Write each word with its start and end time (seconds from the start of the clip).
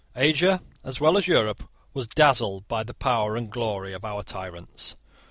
Asia, 0.15 0.61
as 0.83 0.99
well 0.99 1.15
as 1.15 1.27
Europe, 1.27 1.69
was 1.93 2.07
dazzled 2.07 2.67
by 2.67 2.81
the 2.81 2.95
power 2.95 3.35
and 3.35 3.51
glory 3.51 3.93
of 3.93 4.03
our 4.03 4.23
tyrants. 4.23 4.95